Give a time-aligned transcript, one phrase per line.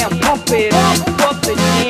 [0.00, 1.89] jam, pump it up, pump the jam.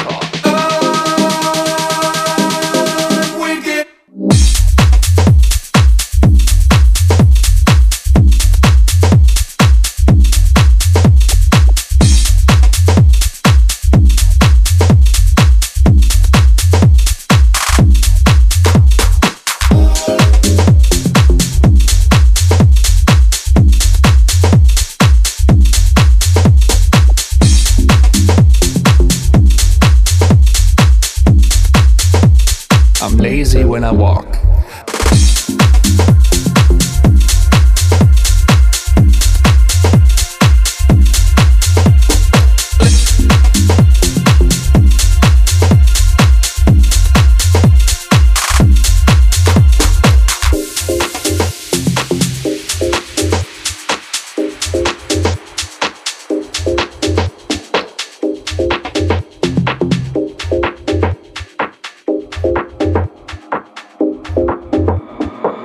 [33.21, 34.40] lazy when I walk.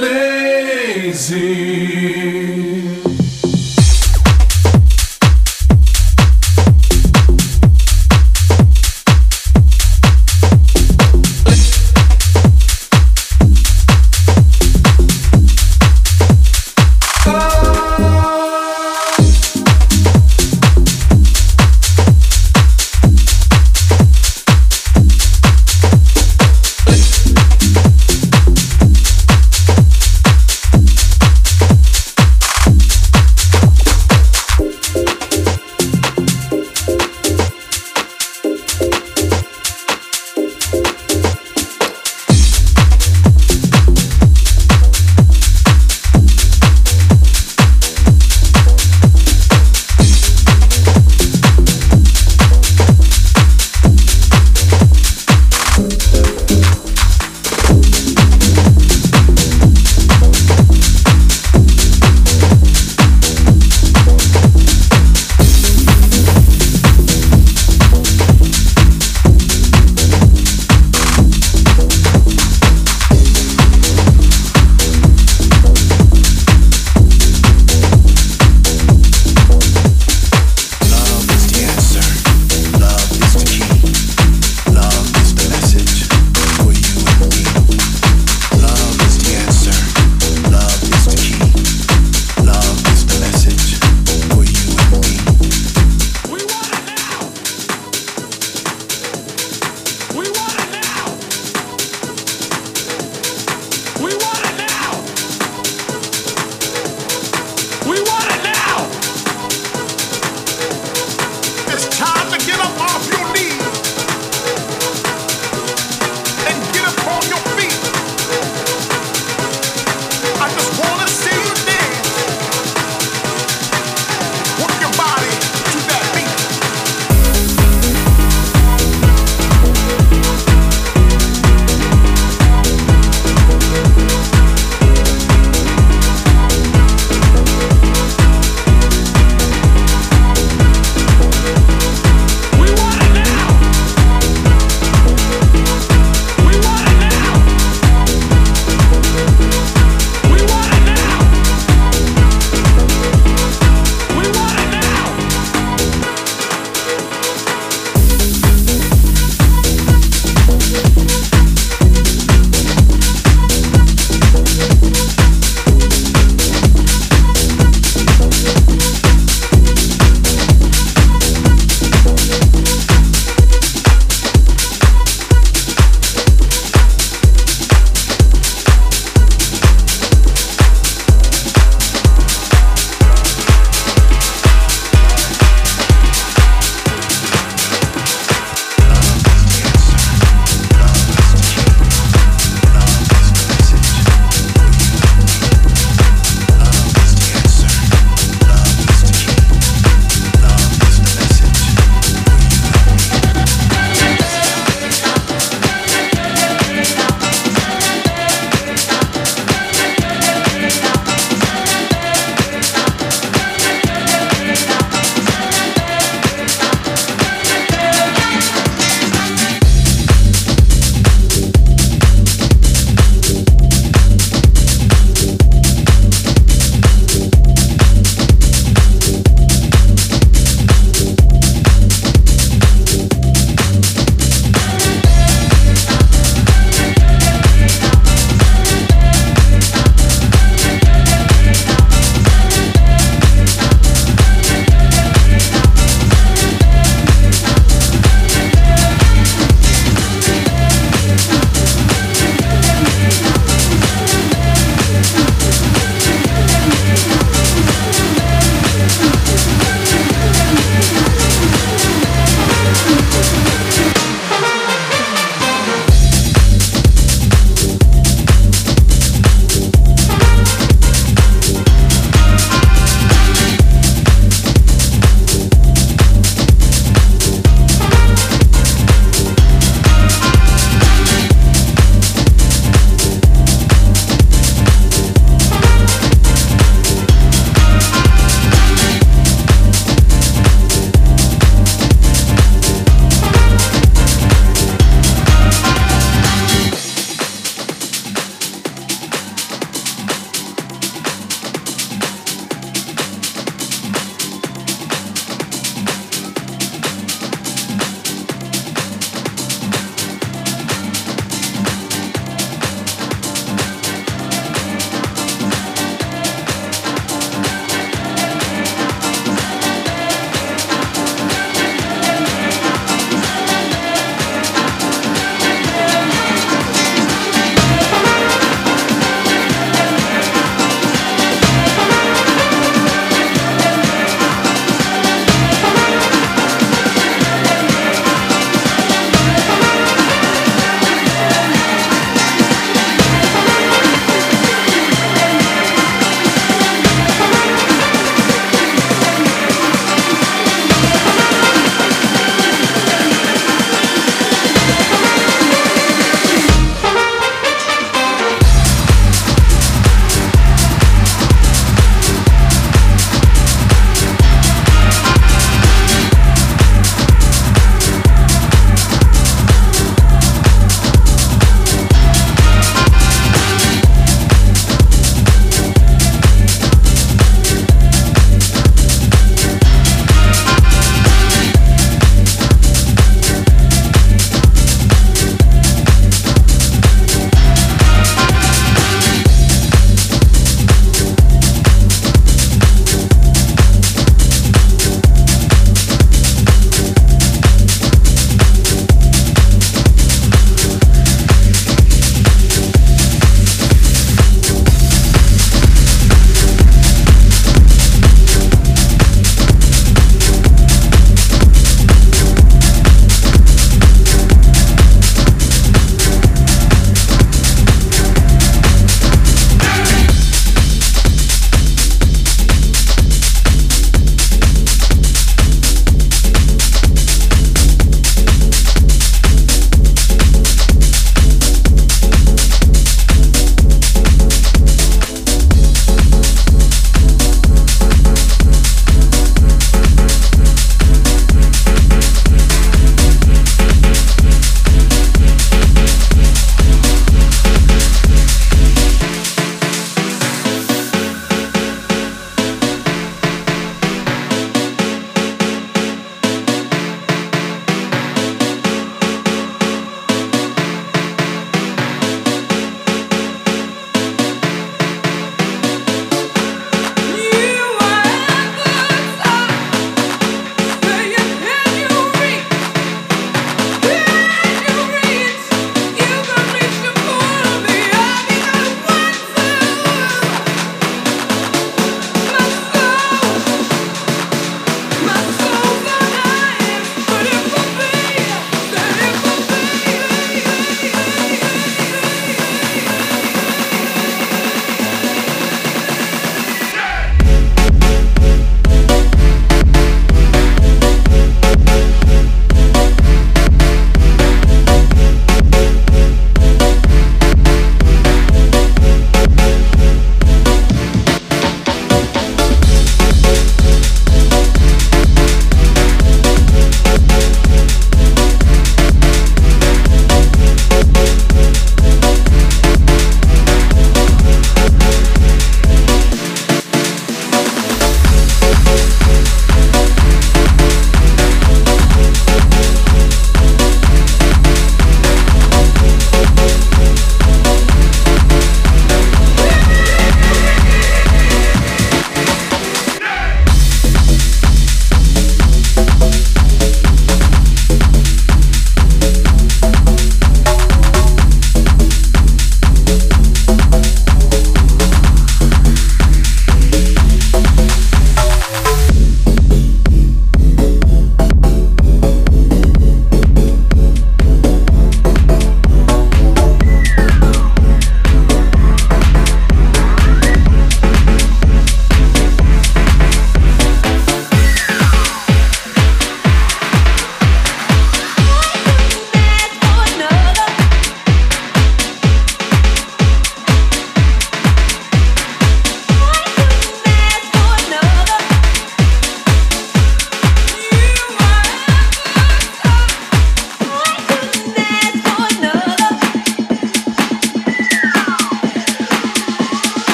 [0.00, 1.54] Lazy.